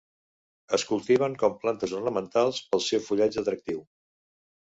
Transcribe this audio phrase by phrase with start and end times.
[0.77, 3.85] Es cultiven com plantes ornamentals pel seu fullatge atractiu.